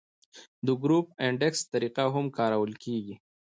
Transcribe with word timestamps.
د 0.65 0.67
ګروپ 0.83 1.05
انډیکس 1.25 1.61
طریقه 1.73 2.05
هم 2.15 2.25
کارول 2.37 2.71
کیږي 2.83 3.15